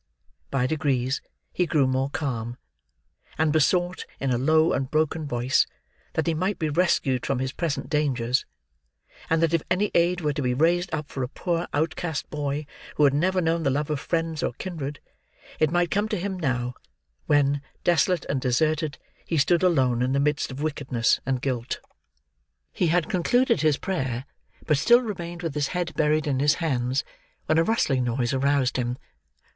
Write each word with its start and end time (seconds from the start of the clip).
By 0.49 0.65
degrees, 0.65 1.21
he 1.53 1.67
grew 1.67 1.85
more 1.85 2.09
calm, 2.09 2.57
and 3.37 3.53
besought, 3.53 4.07
in 4.19 4.31
a 4.31 4.37
low 4.39 4.73
and 4.73 4.89
broken 4.89 5.27
voice, 5.27 5.67
that 6.13 6.25
he 6.25 6.33
might 6.33 6.57
be 6.57 6.69
rescued 6.69 7.23
from 7.23 7.37
his 7.37 7.53
present 7.53 7.87
dangers; 7.87 8.47
and 9.29 9.43
that 9.43 9.53
if 9.53 9.61
any 9.69 9.91
aid 9.93 10.19
were 10.21 10.33
to 10.33 10.41
be 10.41 10.55
raised 10.55 10.91
up 10.91 11.07
for 11.11 11.21
a 11.21 11.27
poor 11.29 11.67
outcast 11.71 12.31
boy 12.31 12.65
who 12.95 13.03
had 13.03 13.13
never 13.13 13.41
known 13.41 13.61
the 13.61 13.69
love 13.69 13.91
of 13.91 13.99
friends 13.99 14.41
or 14.41 14.53
kindred, 14.53 14.99
it 15.59 15.69
might 15.69 15.91
come 15.91 16.09
to 16.09 16.17
him 16.17 16.35
now, 16.39 16.73
when, 17.27 17.61
desolate 17.83 18.25
and 18.27 18.41
deserted, 18.41 18.97
he 19.27 19.37
stood 19.37 19.61
alone 19.61 20.01
in 20.01 20.13
the 20.13 20.19
midst 20.19 20.49
of 20.49 20.63
wickedness 20.63 21.19
and 21.27 21.43
guilt. 21.43 21.79
He 22.73 22.87
had 22.87 23.07
concluded 23.07 23.61
his 23.61 23.77
prayer, 23.77 24.25
but 24.65 24.79
still 24.79 25.01
remained 25.03 25.43
with 25.43 25.53
his 25.53 25.67
head 25.67 25.93
buried 25.93 26.25
in 26.25 26.39
his 26.39 26.55
hands, 26.55 27.03
when 27.45 27.59
a 27.59 27.63
rustling 27.63 28.03
noise 28.03 28.33
aroused 28.33 28.77
him. 28.77 28.97